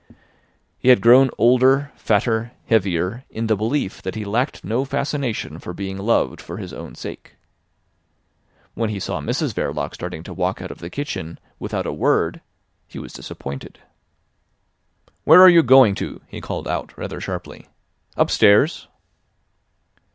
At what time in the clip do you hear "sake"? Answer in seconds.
6.95-7.35